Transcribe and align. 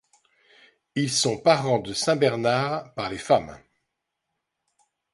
Ils 0.95 1.11
sont 1.11 1.37
parents 1.37 1.77
de 1.77 1.93
saint 1.93 2.15
Bernard 2.15 2.91
par 2.95 3.11
les 3.11 3.19
femmes. 3.19 3.55